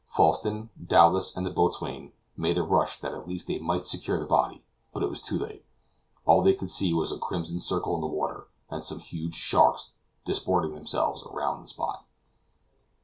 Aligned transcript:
Falsten, 0.07 0.71
Dowlas, 0.83 1.37
and 1.37 1.45
the 1.45 1.51
boatswain, 1.51 2.11
made 2.35 2.57
a 2.57 2.63
rush 2.63 2.99
that 3.01 3.13
at 3.13 3.27
least 3.27 3.45
they 3.45 3.59
might 3.59 3.85
secure 3.85 4.19
the 4.19 4.25
body; 4.25 4.63
but 4.93 5.03
it 5.03 5.09
was 5.11 5.21
too 5.21 5.37
late; 5.37 5.63
all 6.25 6.41
that 6.41 6.49
they 6.49 6.55
could 6.57 6.71
see 6.71 6.91
was 6.91 7.11
a 7.11 7.19
crimson 7.19 7.59
circle 7.59 7.93
in 7.93 8.01
the 8.01 8.07
water, 8.07 8.47
and 8.71 8.83
some 8.83 8.97
huge 8.97 9.35
sharks 9.35 9.91
disporting 10.25 10.73
themselves 10.73 11.21
around 11.27 11.61
the 11.61 11.67
spot. 11.67 12.03